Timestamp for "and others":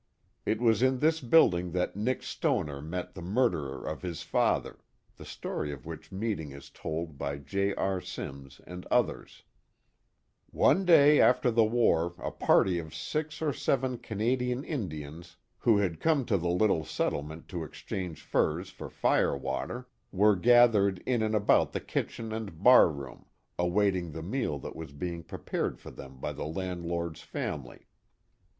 8.65-9.43